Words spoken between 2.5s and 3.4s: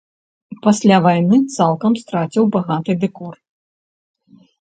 багаты дэкор.